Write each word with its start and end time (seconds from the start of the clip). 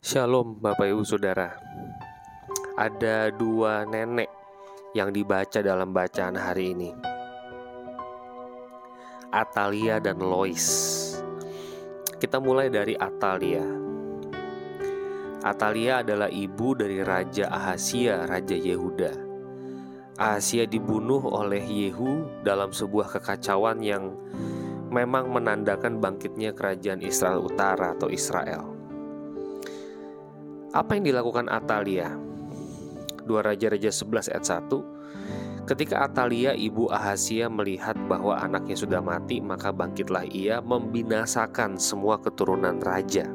Shalom 0.00 0.56
Bapak 0.64 0.96
Ibu 0.96 1.04
Saudara. 1.04 1.60
Ada 2.72 3.28
dua 3.36 3.84
nenek 3.84 4.32
yang 4.96 5.12
dibaca 5.12 5.60
dalam 5.60 5.92
bacaan 5.92 6.40
hari 6.40 6.72
ini. 6.72 6.88
Atalia 9.28 10.00
dan 10.00 10.24
Lois. 10.24 10.64
Kita 12.16 12.40
mulai 12.40 12.72
dari 12.72 12.96
Atalia. 12.96 13.60
Atalia 15.44 16.00
adalah 16.00 16.32
ibu 16.32 16.72
dari 16.72 17.04
Raja 17.04 17.52
Ahasia, 17.52 18.24
Raja 18.24 18.56
Yehuda. 18.56 19.12
Ahasia 20.16 20.64
dibunuh 20.64 21.28
oleh 21.28 21.60
Yehu 21.60 22.40
dalam 22.40 22.72
sebuah 22.72 23.20
kekacauan 23.20 23.84
yang 23.84 24.16
memang 24.88 25.28
menandakan 25.28 26.00
bangkitnya 26.00 26.56
kerajaan 26.56 27.04
Israel 27.04 27.44
Utara 27.44 27.92
atau 27.92 28.08
Israel. 28.08 28.69
Apa 30.70 30.94
yang 30.94 31.02
dilakukan 31.10 31.50
Atalia? 31.50 32.14
Dua 33.26 33.42
Raja-Raja 33.42 33.90
11 33.90 34.30
ayat 34.30 34.44
1 34.46 35.66
Ketika 35.66 36.06
Atalia 36.06 36.54
ibu 36.54 36.86
Ahasia 36.86 37.50
melihat 37.50 37.98
bahwa 38.06 38.38
anaknya 38.38 38.78
sudah 38.78 39.02
mati 39.02 39.42
Maka 39.42 39.74
bangkitlah 39.74 40.30
ia 40.30 40.62
membinasakan 40.62 41.74
semua 41.74 42.22
keturunan 42.22 42.78
raja 42.78 43.26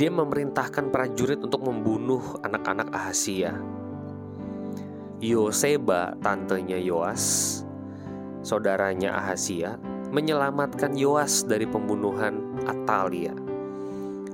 Dia 0.00 0.08
memerintahkan 0.08 0.88
prajurit 0.88 1.44
untuk 1.44 1.60
membunuh 1.68 2.40
anak-anak 2.40 2.88
Ahasia 2.96 3.60
Yoseba, 5.20 6.16
tantenya 6.24 6.80
Yoas, 6.80 7.60
saudaranya 8.40 9.20
Ahasia, 9.20 9.76
menyelamatkan 10.08 10.96
Yoas 10.96 11.44
dari 11.44 11.68
pembunuhan 11.68 12.56
Atalia. 12.64 13.49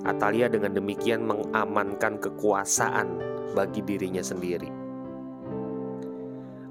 Atalia 0.07 0.47
dengan 0.47 0.73
demikian 0.73 1.27
mengamankan 1.27 2.23
kekuasaan 2.23 3.19
bagi 3.53 3.83
dirinya 3.83 4.23
sendiri. 4.23 4.71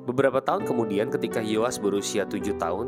Beberapa 0.05 0.37
tahun 0.39 0.69
kemudian 0.69 1.09
ketika 1.09 1.41
Yoas 1.41 1.81
berusia 1.81 2.29
tujuh 2.29 2.55
tahun, 2.61 2.87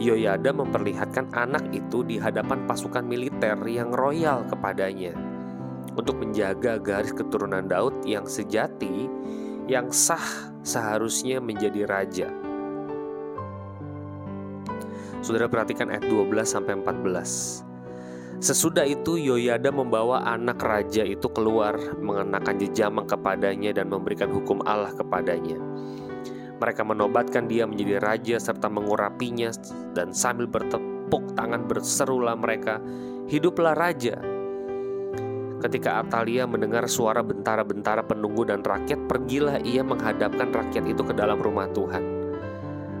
Yoyada 0.00 0.56
memperlihatkan 0.56 1.28
anak 1.36 1.68
itu 1.76 2.00
di 2.00 2.16
hadapan 2.16 2.64
pasukan 2.64 3.04
militer 3.04 3.60
yang 3.68 3.92
royal 3.92 4.48
kepadanya 4.48 5.12
untuk 5.92 6.16
menjaga 6.16 6.80
garis 6.80 7.12
keturunan 7.12 7.68
Daud 7.68 8.08
yang 8.08 8.24
sejati 8.24 9.04
yang 9.68 9.92
sah 9.92 10.50
seharusnya 10.64 11.38
menjadi 11.44 11.84
raja. 11.84 12.32
Saudara 15.20 15.52
perhatikan 15.52 15.92
ayat 15.92 16.08
12 16.08 16.48
sampai 16.48 16.80
14. 16.80 17.69
Sesudah 18.40 18.88
itu 18.88 19.20
Yoyada 19.20 19.68
membawa 19.68 20.24
anak 20.24 20.64
raja 20.64 21.04
itu 21.04 21.28
keluar 21.28 21.76
mengenakan 22.00 22.56
jejamang 22.56 23.04
kepadanya 23.04 23.76
dan 23.76 23.92
memberikan 23.92 24.32
hukum 24.32 24.64
Allah 24.64 24.96
kepadanya. 24.96 25.60
Mereka 26.56 26.80
menobatkan 26.80 27.52
dia 27.52 27.68
menjadi 27.68 28.00
raja 28.00 28.40
serta 28.40 28.72
mengurapinya 28.72 29.52
dan 29.92 30.16
sambil 30.16 30.48
bertepuk 30.48 31.36
tangan 31.36 31.68
berserulah 31.68 32.32
mereka, 32.32 32.80
"Hiduplah 33.28 33.76
raja!" 33.76 34.16
Ketika 35.60 36.00
Atalia 36.00 36.48
mendengar 36.48 36.88
suara 36.88 37.20
bentara-bentara 37.20 38.08
penunggu 38.08 38.48
dan 38.48 38.64
rakyat, 38.64 39.04
pergilah 39.04 39.60
ia 39.60 39.84
menghadapkan 39.84 40.48
rakyat 40.48 40.88
itu 40.88 41.04
ke 41.04 41.12
dalam 41.12 41.36
rumah 41.36 41.68
Tuhan. 41.76 42.00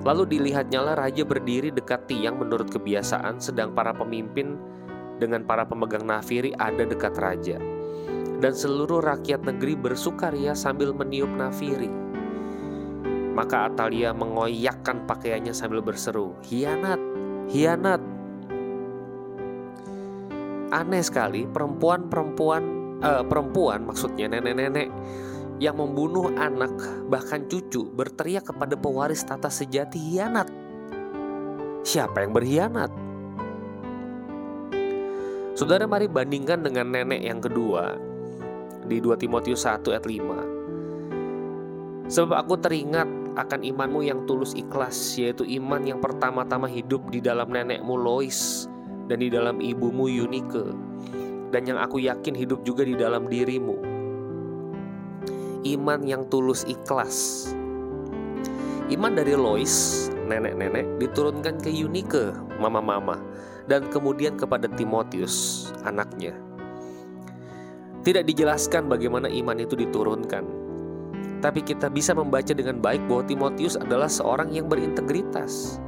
Lalu 0.04 0.36
dilihatnyalah 0.36 1.00
raja 1.00 1.24
berdiri 1.24 1.72
dekat 1.72 2.08
tiang 2.12 2.36
menurut 2.36 2.68
kebiasaan, 2.68 3.40
sedang 3.40 3.72
para 3.72 3.96
pemimpin 3.96 4.60
dengan 5.20 5.44
para 5.44 5.68
pemegang 5.68 6.08
nafiri 6.08 6.56
ada 6.56 6.88
dekat 6.88 7.12
raja. 7.20 7.60
Dan 8.40 8.56
seluruh 8.56 9.04
rakyat 9.04 9.44
negeri 9.44 9.76
bersukaria 9.76 10.56
sambil 10.56 10.96
meniup 10.96 11.28
nafiri. 11.28 11.92
Maka 13.36 13.68
Atalia 13.68 14.16
mengoyakkan 14.16 15.04
pakaiannya 15.04 15.52
sambil 15.52 15.84
berseru, 15.84 16.32
"Hianat, 16.48 16.98
hianat!" 17.52 18.00
Aneh 20.72 21.04
sekali, 21.04 21.44
perempuan-perempuan 21.44 22.62
eh, 23.00 23.24
perempuan 23.28 23.84
maksudnya 23.84 24.28
nenek-nenek 24.28 24.88
yang 25.60 25.76
membunuh 25.76 26.32
anak 26.40 26.72
bahkan 27.12 27.44
cucu 27.44 27.84
berteriak 27.92 28.48
kepada 28.48 28.80
pewaris 28.80 29.20
tata 29.20 29.52
sejati 29.52 30.00
hianat. 30.00 30.48
Siapa 31.84 32.24
yang 32.24 32.32
berkhianat? 32.32 33.09
Saudara 35.60 35.84
mari 35.84 36.08
bandingkan 36.08 36.64
dengan 36.64 36.88
nenek 36.88 37.20
yang 37.20 37.36
kedua 37.36 37.92
di 38.88 38.96
2 38.96 39.12
Timotius 39.20 39.68
1 39.68 39.92
ayat 39.92 40.08
5. 40.08 42.08
Sebab 42.08 42.32
aku 42.32 42.56
teringat 42.56 43.04
akan 43.36 43.60
imanmu 43.68 44.00
yang 44.00 44.24
tulus 44.24 44.56
ikhlas 44.56 44.96
yaitu 45.20 45.44
iman 45.60 45.84
yang 45.84 46.00
pertama-tama 46.00 46.64
hidup 46.64 47.04
di 47.12 47.20
dalam 47.20 47.52
nenekmu 47.52 47.92
Lois 47.92 48.72
dan 49.12 49.20
di 49.20 49.28
dalam 49.28 49.60
ibumu 49.60 50.08
Yunike 50.08 50.72
dan 51.52 51.68
yang 51.68 51.76
aku 51.76 52.08
yakin 52.08 52.32
hidup 52.32 52.64
juga 52.64 52.88
di 52.88 52.96
dalam 52.96 53.28
dirimu. 53.28 53.76
Iman 55.68 56.08
yang 56.08 56.24
tulus 56.32 56.64
ikhlas. 56.64 57.52
Iman 58.88 59.12
dari 59.12 59.36
Lois, 59.36 60.08
nenek-nenek, 60.24 61.04
diturunkan 61.04 61.60
ke 61.60 61.68
Yunike, 61.68 62.32
mama-mama, 62.56 63.20
dan 63.66 63.90
kemudian 63.92 64.38
kepada 64.38 64.70
Timotius, 64.70 65.68
anaknya. 65.84 66.36
Tidak 68.00 68.24
dijelaskan 68.24 68.88
bagaimana 68.88 69.28
iman 69.28 69.60
itu 69.60 69.76
diturunkan, 69.76 70.44
tapi 71.44 71.60
kita 71.60 71.92
bisa 71.92 72.16
membaca 72.16 72.56
dengan 72.56 72.80
baik 72.80 73.04
bahwa 73.04 73.28
Timotius 73.28 73.76
adalah 73.76 74.08
seorang 74.08 74.48
yang 74.56 74.68
berintegritas 74.70 75.80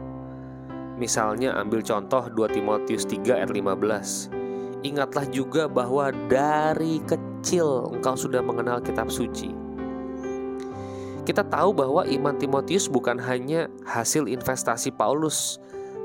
Misalnya 1.03 1.59
ambil 1.59 1.82
contoh 1.82 2.31
2 2.31 2.55
Timotius 2.55 3.03
3 3.11 3.43
ayat 3.43 3.50
15. 3.50 4.87
Ingatlah 4.87 5.27
juga 5.34 5.66
bahwa 5.66 6.15
dari 6.31 7.03
kecil 7.03 7.91
engkau 7.91 8.15
sudah 8.15 8.38
mengenal 8.38 8.78
kitab 8.78 9.11
suci. 9.11 9.50
Kita 11.27 11.43
tahu 11.43 11.75
bahwa 11.75 12.06
iman 12.06 12.38
Timotius 12.38 12.87
bukan 12.87 13.19
hanya 13.19 13.66
hasil 13.82 14.31
investasi 14.31 14.94
Paulus, 14.94 15.59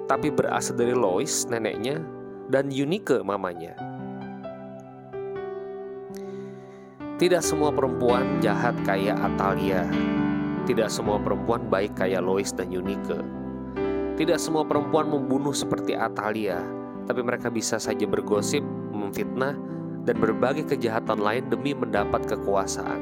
tapi 0.07 0.31
berasal 0.31 0.79
dari 0.79 0.95
Lois, 0.95 1.43
neneknya, 1.51 1.99
dan 2.47 2.71
Eunike, 2.71 3.19
mamanya. 3.21 3.75
Tidak 7.17 7.41
semua 7.43 7.73
perempuan 7.73 8.39
jahat 8.39 8.77
kayak 8.87 9.19
Atalia. 9.19 9.83
Tidak 10.63 10.87
semua 10.87 11.19
perempuan 11.19 11.67
baik 11.67 11.97
kayak 11.99 12.23
Lois 12.23 12.55
dan 12.55 12.71
Eunike. 12.71 13.19
Tidak 14.15 14.39
semua 14.39 14.63
perempuan 14.65 15.11
membunuh 15.11 15.53
seperti 15.53 15.93
Atalia, 15.93 16.61
tapi 17.05 17.21
mereka 17.21 17.51
bisa 17.51 17.77
saja 17.77 18.05
bergosip, 18.05 18.63
memfitnah, 18.93 19.53
dan 20.07 20.15
berbagai 20.17 20.69
kejahatan 20.71 21.19
lain 21.19 21.49
demi 21.51 21.75
mendapat 21.75 22.23
kekuasaan. 22.25 23.01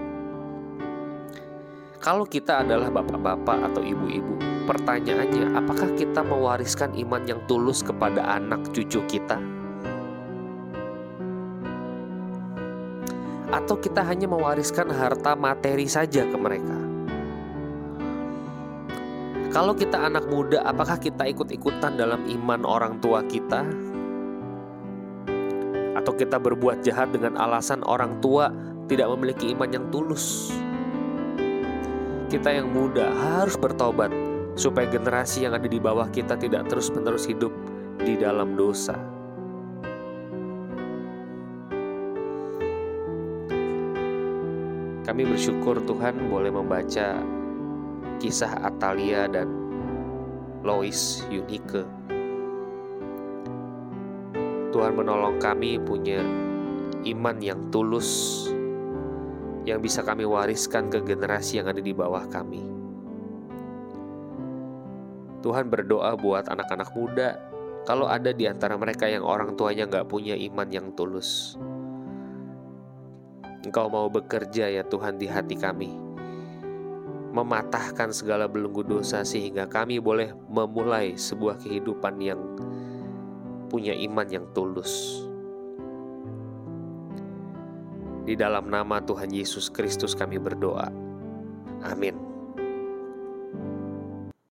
Kalau 2.00 2.26
kita 2.26 2.62
adalah 2.62 2.94
bapak-bapak 2.94 3.72
atau 3.72 3.82
ibu-ibu, 3.82 4.55
pertanyaannya, 4.66 5.54
apakah 5.54 5.94
kita 5.94 6.26
mewariskan 6.26 6.98
iman 6.98 7.22
yang 7.30 7.40
tulus 7.46 7.86
kepada 7.86 8.26
anak 8.36 8.66
cucu 8.74 9.00
kita? 9.06 9.38
Atau 13.54 13.78
kita 13.80 14.04
hanya 14.04 14.26
mewariskan 14.28 14.90
harta 14.92 15.38
materi 15.38 15.86
saja 15.86 16.26
ke 16.26 16.36
mereka? 16.36 16.76
Kalau 19.56 19.72
kita 19.72 19.96
anak 19.96 20.28
muda, 20.28 20.60
apakah 20.68 21.00
kita 21.00 21.32
ikut-ikutan 21.32 21.96
dalam 21.96 22.28
iman 22.28 22.68
orang 22.68 23.00
tua 23.00 23.24
kita? 23.24 23.64
Atau 25.96 26.12
kita 26.20 26.36
berbuat 26.36 26.84
jahat 26.84 27.16
dengan 27.16 27.40
alasan 27.40 27.80
orang 27.88 28.20
tua 28.20 28.52
tidak 28.92 29.08
memiliki 29.16 29.56
iman 29.56 29.70
yang 29.72 29.88
tulus? 29.96 30.52
Kita 32.28 32.52
yang 32.52 32.68
muda 32.68 33.16
harus 33.16 33.56
bertobat 33.56 34.35
supaya 34.56 34.88
generasi 34.88 35.44
yang 35.44 35.54
ada 35.54 35.68
di 35.68 35.78
bawah 35.78 36.08
kita 36.08 36.40
tidak 36.40 36.68
terus-menerus 36.72 37.28
hidup 37.28 37.52
di 38.00 38.16
dalam 38.16 38.56
dosa. 38.56 38.96
Kami 45.06 45.22
bersyukur 45.22 45.80
Tuhan 45.86 46.28
boleh 46.28 46.50
membaca 46.50 47.22
kisah 48.18 48.52
Atalia 48.66 49.30
dan 49.30 49.48
Lois 50.66 51.24
Yunike. 51.30 51.86
Tuhan 54.74 54.92
menolong 54.92 55.40
kami 55.40 55.80
punya 55.80 56.20
iman 57.06 57.38
yang 57.40 57.70
tulus 57.72 58.44
yang 59.64 59.80
bisa 59.80 60.04
kami 60.04 60.28
wariskan 60.28 60.92
ke 60.92 61.00
generasi 61.06 61.64
yang 61.64 61.72
ada 61.72 61.80
di 61.80 61.96
bawah 61.96 62.28
kami. 62.28 62.75
Tuhan 65.46 65.70
berdoa 65.70 66.18
buat 66.18 66.50
anak-anak 66.50 66.90
muda. 66.98 67.38
Kalau 67.86 68.10
ada 68.10 68.34
di 68.34 68.50
antara 68.50 68.74
mereka 68.82 69.06
yang 69.06 69.22
orang 69.22 69.54
tuanya 69.54 69.86
nggak 69.86 70.10
punya 70.10 70.34
iman 70.34 70.66
yang 70.74 70.90
tulus. 70.98 71.54
Engkau 73.62 73.86
mau 73.86 74.10
bekerja 74.10 74.74
ya 74.74 74.82
Tuhan 74.82 75.22
di 75.22 75.30
hati 75.30 75.54
kami. 75.54 75.94
Mematahkan 77.30 78.10
segala 78.10 78.50
belenggu 78.50 78.82
dosa 78.82 79.22
sehingga 79.22 79.70
kami 79.70 80.02
boleh 80.02 80.34
memulai 80.50 81.14
sebuah 81.14 81.62
kehidupan 81.62 82.18
yang 82.18 82.42
punya 83.70 83.94
iman 83.94 84.26
yang 84.26 84.50
tulus. 84.58 85.22
Di 88.26 88.34
dalam 88.34 88.74
nama 88.74 88.98
Tuhan 88.98 89.30
Yesus 89.30 89.70
Kristus 89.70 90.18
kami 90.18 90.42
berdoa. 90.42 90.90
Amin 91.86 92.35